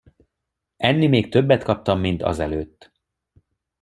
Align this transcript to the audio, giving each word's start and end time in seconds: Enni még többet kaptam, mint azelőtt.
Enni 0.77 1.07
még 1.07 1.29
többet 1.29 1.63
kaptam, 1.63 1.99
mint 1.99 2.21
azelőtt. 2.23 2.91